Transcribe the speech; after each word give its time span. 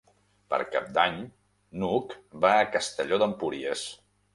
Per 0.53 0.57
Cap 0.75 0.87
d'Any 0.95 1.21
n'Hug 1.83 2.19
va 2.47 2.59
a 2.59 2.67
Castelló 2.79 3.25
d'Empúries. 3.27 3.91